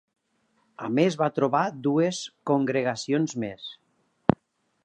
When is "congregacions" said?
2.53-3.37